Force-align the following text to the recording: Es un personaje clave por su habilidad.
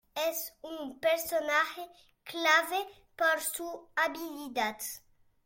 Es 0.15 0.51
un 0.63 0.99
personaje 0.99 1.87
clave 2.25 2.87
por 3.15 3.39
su 3.39 3.87
habilidad. 3.95 4.77